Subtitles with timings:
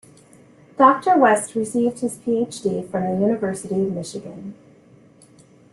[0.79, 4.55] Doctor West received his Ph.D from the University of Michigan.